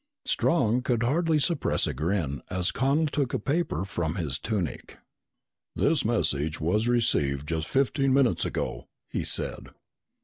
Strong 0.25 0.81
could 0.81 1.03
hardly 1.03 1.37
suppress 1.37 1.85
a 1.85 1.93
grin 1.93 2.41
as 2.49 2.71
Connel 2.71 3.05
took 3.05 3.35
a 3.35 3.37
paper 3.39 3.85
from 3.85 4.15
his 4.15 4.39
tunic. 4.39 4.97
"This 5.75 6.03
message 6.03 6.59
was 6.59 6.87
received 6.87 7.47
just 7.49 7.67
fifteen 7.67 8.11
minutes 8.11 8.43
ago," 8.43 8.87
he 9.11 9.23
said. 9.23 9.67